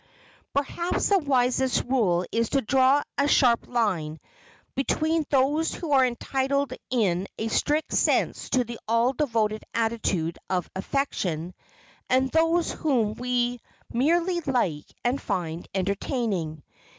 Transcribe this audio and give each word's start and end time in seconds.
Perhaps 0.55 1.09
the 1.09 1.19
wisest 1.19 1.83
rule 1.83 2.25
is 2.31 2.49
to 2.49 2.61
draw 2.61 3.03
a 3.19 3.27
sharp 3.27 3.67
line 3.67 4.19
between 4.73 5.25
those 5.29 5.75
who 5.75 5.91
are 5.91 6.03
entitled 6.03 6.73
in 6.89 7.27
a 7.37 7.49
strict 7.49 7.93
sense 7.93 8.49
to 8.49 8.63
the 8.63 8.79
all 8.87 9.13
devoted 9.13 9.63
attitude 9.75 10.39
of 10.49 10.67
affection 10.75 11.53
and 12.09 12.31
those 12.31 12.71
whom 12.71 13.13
we 13.13 13.59
merely 13.93 14.41
like 14.41 14.87
and 15.05 15.21
find 15.21 15.67
entertaining. 15.75 16.63